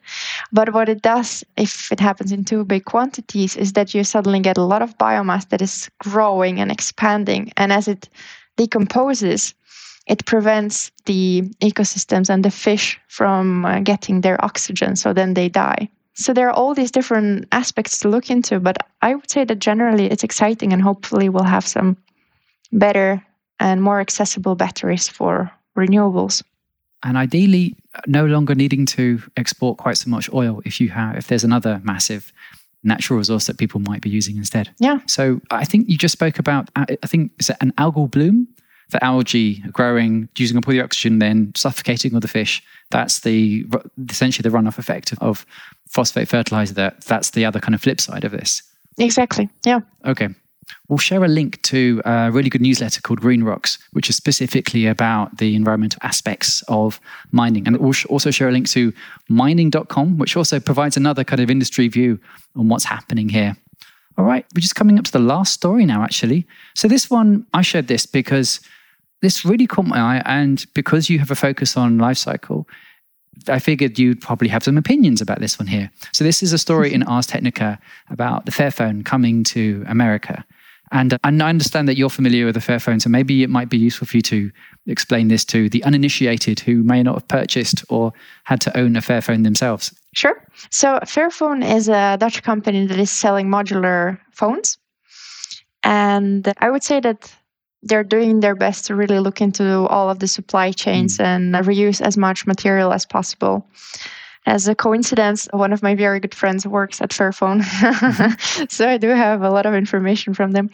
[0.51, 4.39] But what it does, if it happens in too big quantities, is that you suddenly
[4.39, 7.51] get a lot of biomass that is growing and expanding.
[7.57, 8.09] And as it
[8.57, 9.53] decomposes,
[10.07, 15.47] it prevents the ecosystems and the fish from uh, getting their oxygen, so then they
[15.47, 15.89] die.
[16.13, 19.59] So there are all these different aspects to look into, but I would say that
[19.59, 21.97] generally it's exciting and hopefully we'll have some
[22.71, 23.23] better
[23.59, 26.43] and more accessible batteries for renewables.
[27.03, 31.27] And ideally, no longer needing to export quite so much oil if you have if
[31.27, 32.31] there's another massive
[32.83, 34.69] natural resource that people might be using instead.
[34.79, 34.99] Yeah.
[35.07, 38.47] So I think you just spoke about, uh, I think, is it an algal bloom?
[38.89, 42.61] The algae growing, using up all the oxygen, then suffocating all the fish.
[42.89, 43.65] That's the
[44.09, 45.45] essentially the runoff effect of
[45.87, 46.73] phosphate fertilizer.
[46.73, 48.63] That that's the other kind of flip side of this.
[48.97, 49.49] Exactly.
[49.65, 49.79] Yeah.
[50.05, 50.29] Okay.
[50.87, 54.87] We'll share a link to a really good newsletter called Green Rocks, which is specifically
[54.87, 56.99] about the environmental aspects of
[57.31, 57.67] mining.
[57.67, 58.93] And we'll also share a link to
[59.29, 62.19] mining.com, which also provides another kind of industry view
[62.55, 63.55] on what's happening here.
[64.17, 66.45] All right, we're just coming up to the last story now, actually.
[66.75, 68.59] So, this one, I shared this because
[69.21, 70.21] this really caught my eye.
[70.25, 72.67] And because you have a focus on life cycle,
[73.47, 75.89] I figured you'd probably have some opinions about this one here.
[76.11, 77.79] So, this is a story in Ars Technica
[78.09, 80.45] about the Fairphone coming to America.
[80.91, 83.77] And, and I understand that you're familiar with the Fairphone, so maybe it might be
[83.77, 84.51] useful for you to
[84.87, 88.11] explain this to the uninitiated who may not have purchased or
[88.43, 89.93] had to own a Fairphone themselves.
[90.13, 90.45] Sure.
[90.69, 94.77] So, Fairphone is a Dutch company that is selling modular phones.
[95.83, 97.33] And I would say that
[97.83, 101.25] they're doing their best to really look into all of the supply chains mm.
[101.25, 103.65] and reuse as much material as possible.
[104.47, 107.61] As a coincidence, one of my very good friends works at Fairphone.
[107.61, 108.63] Mm-hmm.
[108.69, 110.71] so I do have a lot of information from them.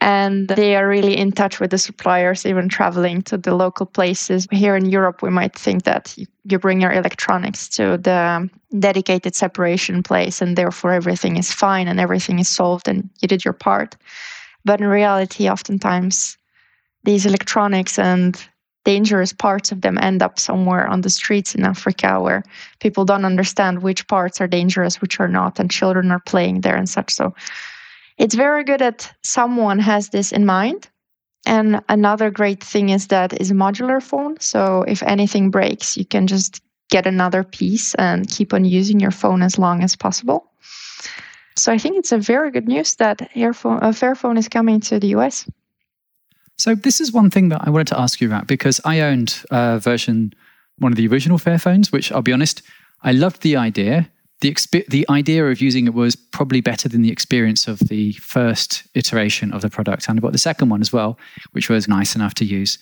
[0.00, 4.48] And they are really in touch with the suppliers, even traveling to the local places.
[4.50, 10.02] Here in Europe, we might think that you bring your electronics to the dedicated separation
[10.02, 13.96] place and therefore everything is fine and everything is solved and you did your part.
[14.64, 16.38] But in reality, oftentimes
[17.04, 18.36] these electronics and
[18.84, 22.44] dangerous parts of them end up somewhere on the streets in Africa where
[22.80, 26.76] people don't understand which parts are dangerous, which are not, and children are playing there
[26.76, 27.12] and such.
[27.12, 27.34] So
[28.18, 30.88] it's very good that someone has this in mind.
[31.46, 34.38] And another great thing is that is a modular phone.
[34.40, 39.10] So if anything breaks, you can just get another piece and keep on using your
[39.10, 40.50] phone as long as possible.
[41.56, 44.98] So I think it's a very good news that Airphone, uh, Fairphone is coming to
[44.98, 45.48] the US.
[46.56, 49.42] So this is one thing that I wanted to ask you about because I owned
[49.50, 50.32] a version,
[50.78, 52.62] one of the original Fairphones, which I'll be honest,
[53.02, 54.08] I loved the idea.
[54.40, 58.12] The, exp- the idea of using it was probably better than the experience of the
[58.14, 60.08] first iteration of the product.
[60.08, 61.18] And I bought the second one as well,
[61.52, 62.78] which was nice enough to use.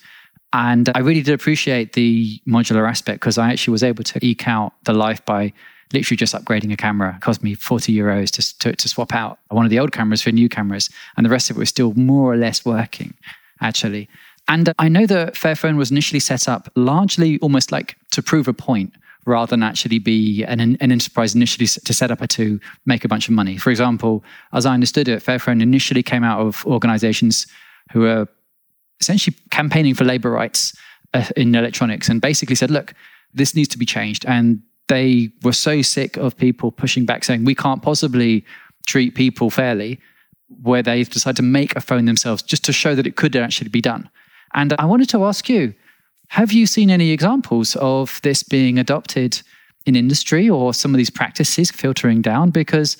[0.51, 4.47] And I really did appreciate the modular aspect because I actually was able to eke
[4.47, 5.51] out the life by
[5.93, 7.15] literally just upgrading a camera.
[7.15, 10.21] It cost me 40 euros to, to, to swap out one of the old cameras
[10.21, 10.89] for new cameras.
[11.17, 13.15] And the rest of it was still more or less working
[13.63, 14.09] actually.
[14.47, 18.53] And I know that Fairphone was initially set up largely almost like to prove a
[18.53, 18.93] point
[19.25, 23.29] rather than actually be an, an enterprise initially to set up to make a bunch
[23.29, 23.57] of money.
[23.57, 27.47] For example, as I understood it, Fairphone initially came out of organizations
[27.93, 28.27] who were
[28.99, 30.75] essentially campaigning for labor rights
[31.13, 32.93] uh, in electronics and basically said, look,
[33.33, 34.25] this needs to be changed.
[34.25, 38.45] And they were so sick of people pushing back saying, we can't possibly
[38.85, 39.99] treat people fairly
[40.61, 43.69] where they've decided to make a phone themselves just to show that it could actually
[43.69, 44.09] be done.
[44.53, 45.73] And I wanted to ask you
[46.29, 49.41] have you seen any examples of this being adopted
[49.85, 52.49] in industry or some of these practices filtering down?
[52.49, 52.97] Because,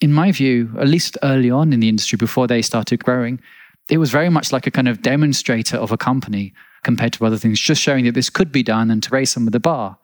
[0.00, 3.40] in my view, at least early on in the industry, before they started growing,
[3.88, 7.38] it was very much like a kind of demonstrator of a company compared to other
[7.38, 9.96] things, just showing that this could be done and to raise some of the bar.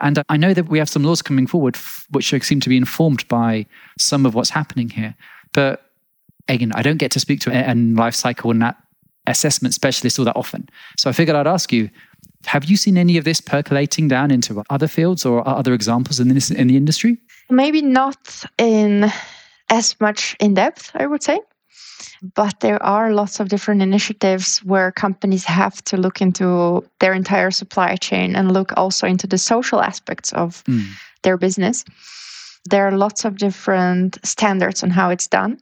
[0.00, 1.76] And I know that we have some laws coming forward
[2.10, 3.66] which seem to be informed by
[3.98, 5.16] some of what's happening here.
[5.52, 5.87] But
[6.48, 8.76] again, I don't get to speak to a life cycle and that
[9.26, 10.68] assessment specialist all that often.
[10.96, 11.90] So I figured I'd ask you,
[12.46, 16.28] have you seen any of this percolating down into other fields or other examples in
[16.28, 17.18] this in the industry?
[17.50, 19.10] Maybe not in
[19.70, 21.40] as much in depth, I would say.
[22.34, 27.50] But there are lots of different initiatives where companies have to look into their entire
[27.50, 30.86] supply chain and look also into the social aspects of mm.
[31.22, 31.84] their business.
[32.70, 35.58] There are lots of different standards on how it's done.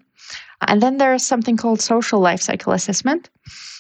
[0.67, 3.29] And then there is something called social life cycle assessment,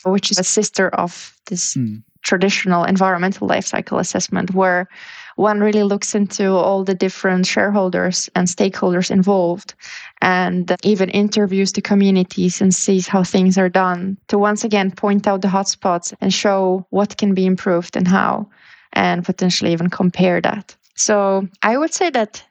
[0.05, 2.03] which is a sister of this mm.
[2.23, 4.89] traditional environmental life cycle assessment, where
[5.37, 9.75] one really looks into all the different shareholders and stakeholders involved
[10.23, 15.27] and even interviews the communities and sees how things are done to once again point
[15.27, 18.49] out the hotspots and show what can be improved and how,
[18.95, 20.75] and potentially even compare that.
[20.95, 22.43] So I would say that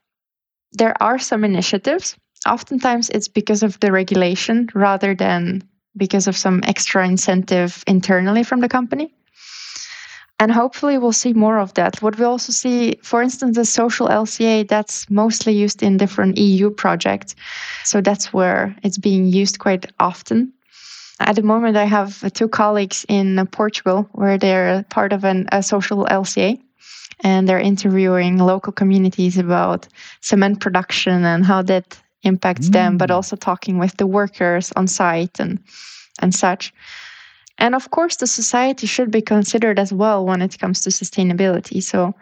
[0.73, 5.63] there are some initiatives oftentimes it's because of the regulation rather than
[5.97, 9.13] because of some extra incentive internally from the company.
[10.37, 12.01] And hopefully, we'll see more of that.
[12.01, 16.69] What we also see, for instance, the social LCA, that's mostly used in different EU
[16.69, 17.35] projects.
[17.85, 20.51] So that's where it's being used quite often.
[21.21, 25.63] At the moment, I have two colleagues in Portugal where they're part of an, a
[25.63, 26.59] social LCA
[27.21, 29.87] and they're interviewing local communities about
[30.19, 32.73] cement production and how that impacts mm.
[32.73, 33.15] them, but mm.
[33.15, 35.59] also talking with the workers on site and
[36.21, 36.73] and such.
[37.57, 41.81] And of course, the society should be considered as well when it comes to sustainability.
[41.81, 42.13] So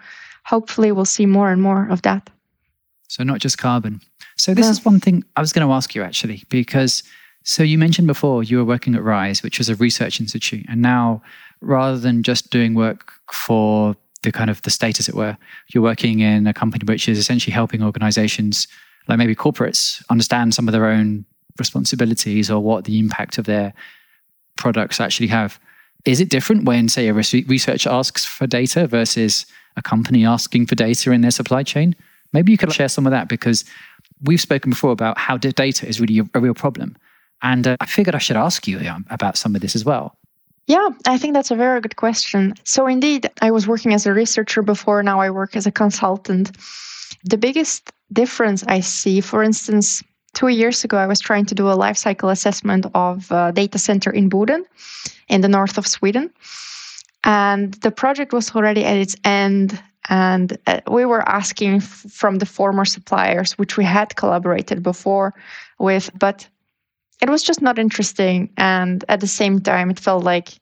[0.46, 2.30] hopefully, we'll see more and more of that.
[3.08, 4.02] So not just carbon.
[4.38, 7.04] So this is one thing I was going to ask you actually, because
[7.44, 10.82] so you mentioned before you were working at Rise, which was a research institute, and
[10.82, 11.22] now
[11.62, 15.38] rather than just doing work for the kind of the state, as it were,
[15.74, 18.68] you're working in a company which is essentially helping organizations
[19.08, 21.26] like maybe corporates understand some of their own
[21.60, 23.74] responsibilities or what the impact of their
[24.58, 25.60] products actually have.
[26.06, 29.46] Is it different when, say, a researcher asks for data versus
[29.78, 31.96] a company asking for data in their supply chain?
[32.34, 33.64] Maybe you could share some of that because
[34.24, 36.98] we've spoken before about how data is really a, real problem.
[37.42, 40.18] And uh, I figured I should ask you about some of this as well.
[40.68, 42.54] Yeah, I think that's a very good question.
[42.64, 45.04] So, indeed, I was working as a researcher before.
[45.04, 46.52] Now I work as a consultant.
[47.26, 51.70] The biggest difference I see, for instance, two years ago, I was trying to do
[51.70, 54.66] a life cycle assessment of a data center in Boden
[55.30, 56.32] in the north of Sweden.
[57.24, 59.82] And the project was already at its end.
[60.10, 65.34] And uh, we were asking from the former suppliers, which we had collaborated before
[65.80, 66.48] with, but
[67.22, 68.52] it was just not interesting.
[68.58, 70.60] And at the same time, it felt like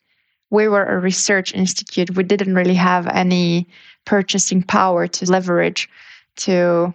[0.52, 2.16] we were a research institute.
[2.16, 3.68] We didn't really have any
[4.06, 5.90] purchasing power to leverage
[6.36, 6.94] to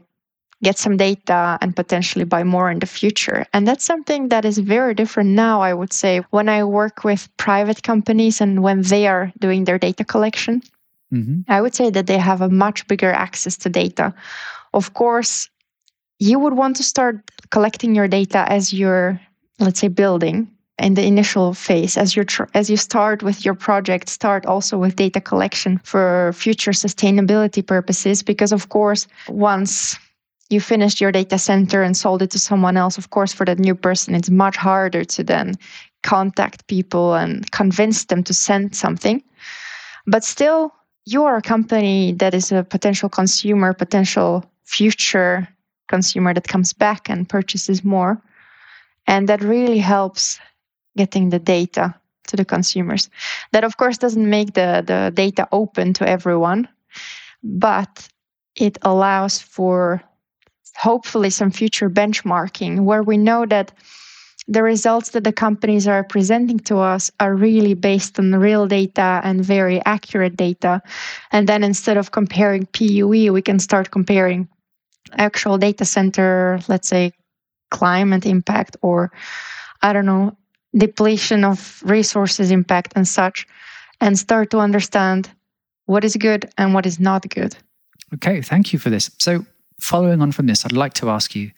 [0.62, 3.46] get some data and potentially buy more in the future.
[3.52, 7.28] And that's something that is very different now, I would say, when I work with
[7.36, 10.62] private companies and when they are doing their data collection.
[11.12, 11.42] Mm-hmm.
[11.48, 14.14] I would say that they have a much bigger access to data.
[14.74, 15.48] Of course,
[16.18, 19.20] you would want to start collecting your data as you're,
[19.58, 23.54] let's say, building in the initial phase as you tr- as you start with your
[23.54, 29.96] project start also with data collection for future sustainability purposes because of course once
[30.50, 33.58] you finished your data center and sold it to someone else, of course, for that
[33.58, 35.54] new person, it's much harder to then
[36.02, 39.22] contact people and convince them to send something.
[40.06, 40.72] But still,
[41.04, 45.48] you are a company that is a potential consumer, potential future
[45.88, 48.20] consumer that comes back and purchases more.
[49.06, 50.38] And that really helps
[50.96, 51.94] getting the data
[52.28, 53.08] to the consumers.
[53.52, 56.68] That, of course, doesn't make the, the data open to everyone,
[57.42, 58.08] but
[58.56, 60.02] it allows for
[60.76, 63.72] hopefully some future benchmarking where we know that
[64.48, 69.20] the results that the companies are presenting to us are really based on real data
[69.24, 70.82] and very accurate data.
[71.32, 74.48] And then instead of comparing PUE, we can start comparing
[75.12, 77.12] actual data center, let's say
[77.70, 79.10] climate impact or
[79.82, 80.36] I don't know,
[80.76, 83.46] depletion of resources impact and such,
[84.00, 85.30] and start to understand
[85.86, 87.56] what is good and what is not good.
[88.14, 89.10] Okay, thank you for this.
[89.18, 89.44] So,
[89.80, 91.50] following on from this, I'd like to ask you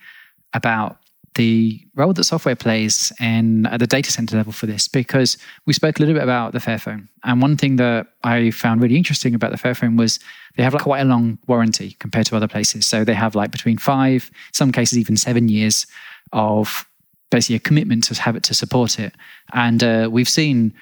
[0.54, 0.98] about
[1.38, 5.72] the role that software plays in at the data center level for this because we
[5.72, 7.06] spoke a little bit about the Fairphone.
[7.22, 10.18] And one thing that I found really interesting about the Fairphone was
[10.56, 12.86] they have like quite a long warranty compared to other places.
[12.86, 15.86] So they have like between five some cases even seven years
[16.32, 16.84] of
[17.30, 19.14] basically a commitment to have it to support it.
[19.52, 20.74] And uh, we've seen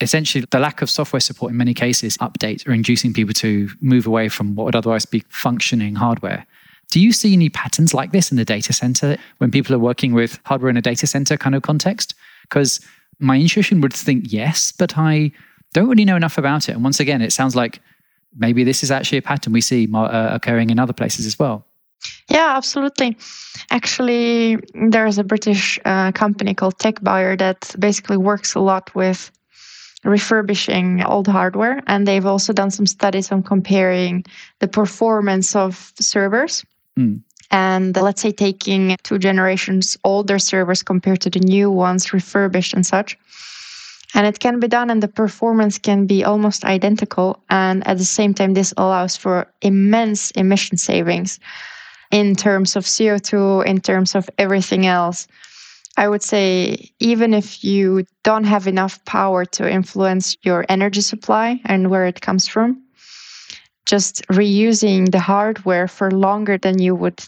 [0.00, 4.06] essentially the lack of software support in many cases updates or inducing people to move
[4.06, 6.44] away from what would otherwise be functioning hardware
[6.92, 10.12] do you see any patterns like this in the data center when people are working
[10.12, 12.14] with hardware in a data center kind of context?
[12.42, 12.80] Because
[13.18, 15.32] my intuition would think yes, but I
[15.72, 16.72] don't really know enough about it.
[16.72, 17.80] And once again, it sounds like
[18.36, 21.64] maybe this is actually a pattern we see uh, occurring in other places as well.
[22.28, 23.16] Yeah, absolutely.
[23.70, 29.32] Actually, there's a British uh, company called TechBuyer that basically works a lot with
[30.04, 31.80] refurbishing old hardware.
[31.86, 34.26] And they've also done some studies on comparing
[34.58, 36.66] the performance of servers
[36.98, 37.22] Mm.
[37.50, 42.86] And let's say taking two generations older servers compared to the new ones, refurbished and
[42.86, 43.18] such.
[44.14, 47.42] And it can be done, and the performance can be almost identical.
[47.48, 51.40] And at the same time, this allows for immense emission savings
[52.10, 55.26] in terms of CO2, in terms of everything else.
[55.96, 61.60] I would say, even if you don't have enough power to influence your energy supply
[61.66, 62.82] and where it comes from,
[63.86, 67.22] just reusing the hardware for longer than you would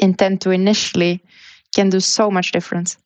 [0.00, 1.22] intend to initially
[1.74, 2.96] can do so much difference.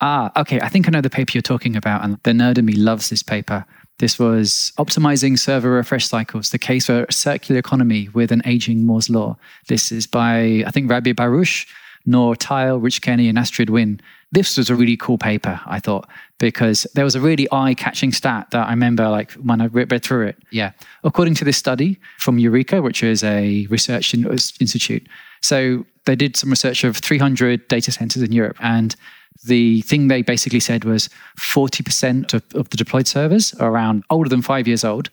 [0.00, 0.60] Ah, okay.
[0.60, 3.10] I think I know the paper you're talking about, and the nerd in me loves
[3.10, 3.64] this paper.
[4.00, 9.08] This was optimizing server refresh cycles, the case for circular economy with an aging Moore's
[9.08, 9.36] law.
[9.68, 11.66] This is by, I think, Rabih Bashroush,
[12.06, 14.00] Nour Rteil, Rich Kenny, and Astrid Wynne.
[14.32, 18.50] This was a really cool paper, I thought, because there was a really eye-catching stat
[18.50, 20.36] that I remember, like when I read through it.
[20.50, 20.72] Yeah,
[21.04, 24.30] according to this study from EURECA, which is a research uh,
[24.60, 25.06] institute,
[25.40, 28.96] so they did some research of 300 data centers in Europe, and
[29.44, 34.28] the thing they basically said was 40% of, of the deployed servers are around older
[34.28, 35.10] than five years old,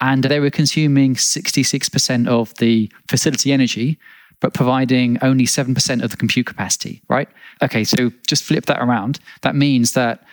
[0.00, 3.98] and they were consuming 66% of the facility energy
[4.40, 7.28] but providing only 7% of the compute capacity, right?
[7.62, 9.18] Okay, so just flip that around.
[9.42, 10.24] That means that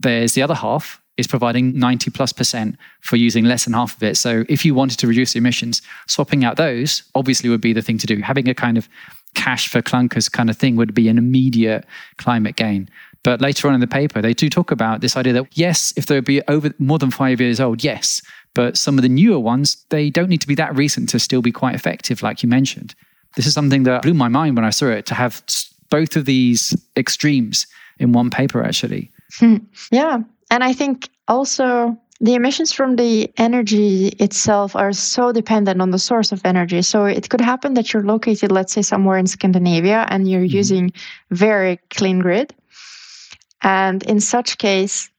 [0.00, 4.02] there's the other half is providing 90 plus percent for using less than half of
[4.02, 4.16] it.
[4.16, 7.98] So if you wanted to reduce emissions, swapping out those obviously would be the thing
[7.98, 8.20] to do.
[8.20, 8.88] Having a kind of
[9.34, 11.84] cash for clunkers kind of thing would be an immediate
[12.16, 12.88] climate gain.
[13.22, 16.06] But later on in the paper, they do talk about this idea that yes, if
[16.06, 18.20] they would be over more than five years old, yes.
[18.54, 21.42] But some of the newer ones, they don't need to be that recent to still
[21.42, 22.94] be quite effective, like you mentioned.
[23.36, 25.42] This is something that blew my mind when I saw it to have
[25.90, 27.66] both of these extremes
[27.98, 29.10] in one paper, actually.
[29.38, 29.56] Hmm.
[29.90, 30.18] Yeah.
[30.50, 35.98] And I think also the emissions from the energy itself are so dependent on the
[35.98, 36.80] source of energy.
[36.82, 40.56] So it could happen that you're located, let's say, somewhere in Scandinavia and you're mm-hmm.
[40.56, 40.92] using
[41.30, 42.54] very clean grid.
[43.62, 45.10] And in such case,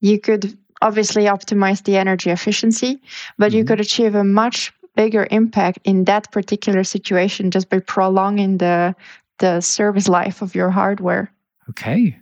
[0.00, 3.00] you could obviously optimize the energy efficiency,
[3.38, 3.58] but mm-hmm.
[3.58, 8.94] you could achieve a much bigger impact in that particular situation just by prolonging the
[9.38, 11.30] the service life of your hardware.
[11.70, 12.18] Okay.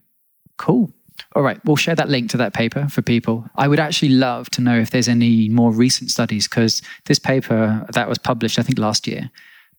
[0.56, 0.90] Cool.
[1.36, 3.44] All right, we'll share that link to that paper for people.
[3.56, 7.86] I would actually love to know if there's any more recent studies because this paper
[7.92, 9.30] that was published, I think last year,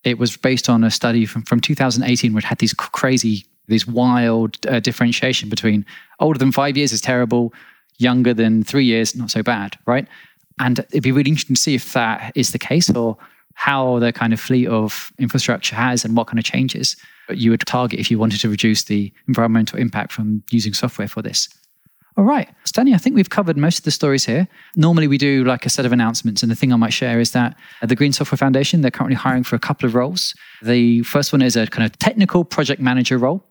[0.04, 4.58] it was based on a study from, from 2018 which had these crazy, these wild
[4.68, 5.86] uh, differentiation between
[6.20, 7.54] older than five years is terrible,
[7.98, 10.08] younger than three years, not so bad, right?
[10.60, 13.18] And it'd be really interesting to see if that is the case or
[13.56, 16.95] how the kind of fleet of infrastructure has and what kind of changes
[17.30, 21.22] you would target if you wanted to reduce the environmental impact from using software for
[21.22, 21.49] this.
[22.18, 22.47] All right.
[22.64, 24.47] Stani, I think we've covered most of the stories here.
[24.78, 26.41] Normally, we do like a set of announcements.
[26.41, 29.16] And the thing I might share is that at the Green Software Foundation, they're currently
[29.16, 30.34] hiring for a couple of roles.
[30.62, 33.43] The first one is a kind of technical project manager role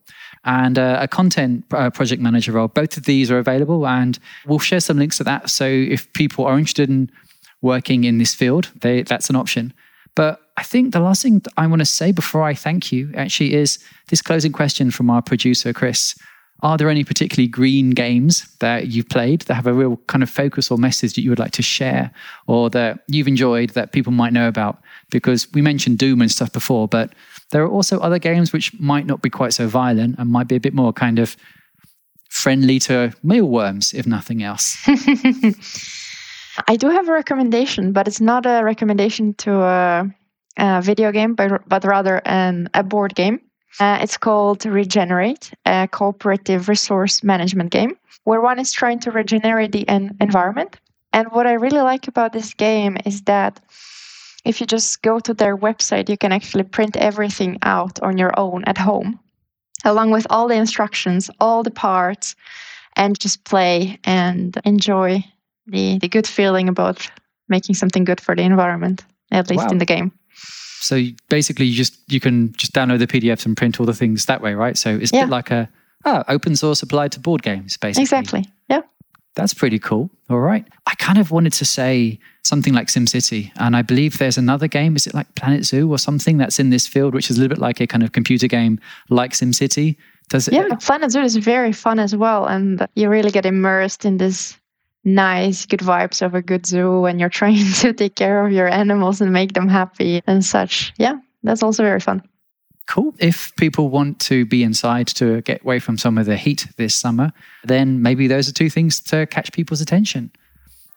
[0.45, 2.69] and uh, a content uh, project manager role.
[2.69, 5.51] Both of these are available, and we'll share some links to that.
[5.51, 7.11] So if people are interested in
[7.63, 9.73] working in this field, they, that's an option.
[10.15, 13.55] But I think the last thing I want to say before I thank you actually
[13.55, 13.79] is
[14.09, 16.15] this closing question from our producer, Chris.
[16.65, 20.31] Are there any particularly green games that you've played that have a real kind of
[20.31, 22.11] focus or message that you would like to share
[22.47, 24.83] or that you've enjoyed that people might know about?
[25.11, 27.15] Because we mentioned Doom and stuff before, but
[27.51, 30.57] there are also other games which might not be quite so violent and might be
[30.57, 31.37] a bit more kind of
[32.31, 34.79] friendly to mealworms, if nothing else.
[36.69, 40.11] I do have a recommendation, but it's not a recommendation to a,
[40.57, 43.43] a video game, but, but rather an, a board game.
[43.81, 49.73] Uh, it's called Regenerate, a cooperative resource management game, where one is trying to regenerate
[49.73, 50.77] the en- environment.
[51.13, 53.61] And what I really like about this game is that
[54.45, 58.39] if you just go to their website, you can actually print everything out on your
[58.39, 59.19] own at home,
[59.85, 62.37] along with all the instructions, all the parts,
[62.97, 65.25] and just play and enjoy
[65.67, 67.11] the, the good feeling about
[67.49, 69.71] making something good for the environment, at least wow.
[69.71, 70.13] in the game.
[70.81, 74.27] So basically, you just you can just download the PDFs and print all the things
[74.27, 74.77] that way, right?
[74.77, 75.21] So it's yeah.
[75.21, 75.69] a bit like a
[76.05, 78.03] oh, open source applied to board games, basically.
[78.03, 78.45] Exactly.
[78.69, 78.83] Yeah.
[79.35, 80.11] That's pretty cool.
[80.31, 80.67] All right.
[80.87, 84.95] I kind of wanted to say something like SimCity, and I believe there's another game.
[84.97, 87.55] Is it like Planet Zoo or something that's in this field, which is a little
[87.57, 89.97] bit like a kind of computer game like SimCity?
[90.29, 90.55] Does it?
[90.55, 94.57] Yeah, Planet Zoo is very fun as well, and you really get immersed in this
[95.05, 98.69] nice, good vibes of a good zoo and you're trying to take care of your
[98.69, 100.93] animals and make them happy and such.
[100.99, 102.23] Yeah, that's also very fun.
[102.87, 103.15] Cool.
[103.19, 106.95] If people want to be inside to get away from some of the heat this
[106.95, 107.33] summer,
[107.65, 110.31] then maybe those are two things to catch people's attention.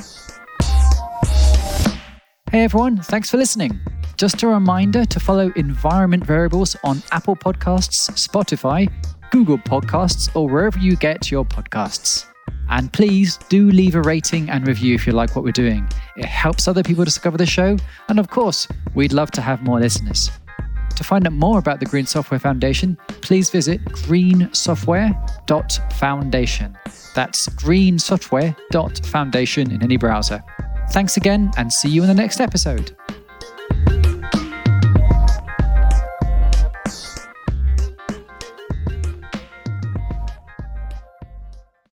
[2.51, 3.77] Hey everyone, thanks for listening.
[4.15, 8.89] Just a reminder to follow Environment Variables on Apple Podcasts, Spotify,
[9.31, 12.25] Google Podcasts, or wherever you get your podcasts.
[12.69, 15.87] And please do leave a rating and review if you like what we're doing.
[16.15, 17.77] It helps other people discover the show.
[18.09, 20.29] And of course, we'd love to have more listeners.
[20.95, 26.77] To find out more about the Green Software Foundation, please visit greensoftware.foundation.
[27.13, 30.43] That's greensoftware.foundation in any browser.
[30.91, 32.95] Thanks again and see you in the next episode.